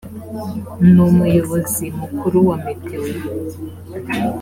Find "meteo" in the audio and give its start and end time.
2.63-3.05